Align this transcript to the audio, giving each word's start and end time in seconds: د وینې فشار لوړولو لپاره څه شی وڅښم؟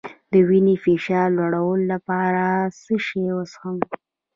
د 0.31 0.33
وینې 0.47 0.75
فشار 0.83 1.27
لوړولو 1.37 1.87
لپاره 1.93 2.45
څه 2.81 2.95
شی 3.05 3.25
وڅښم؟ 3.35 3.77